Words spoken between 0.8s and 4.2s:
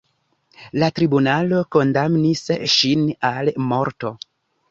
La tribunalo kondamnis ŝin al morto.